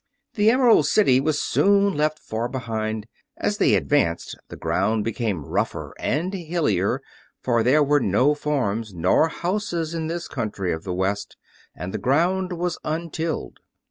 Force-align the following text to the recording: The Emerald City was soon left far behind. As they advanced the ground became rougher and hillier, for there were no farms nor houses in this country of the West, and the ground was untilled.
The 0.33 0.49
Emerald 0.49 0.87
City 0.87 1.19
was 1.21 1.39
soon 1.39 1.93
left 1.93 2.17
far 2.17 2.49
behind. 2.49 3.05
As 3.37 3.59
they 3.59 3.75
advanced 3.75 4.35
the 4.49 4.55
ground 4.55 5.03
became 5.03 5.45
rougher 5.45 5.93
and 5.99 6.33
hillier, 6.33 7.03
for 7.43 7.61
there 7.61 7.83
were 7.83 7.99
no 7.99 8.33
farms 8.33 8.95
nor 8.95 9.27
houses 9.27 9.93
in 9.93 10.07
this 10.07 10.27
country 10.27 10.73
of 10.73 10.85
the 10.85 10.91
West, 10.95 11.37
and 11.75 11.93
the 11.93 11.99
ground 11.99 12.51
was 12.53 12.79
untilled. 12.83 13.59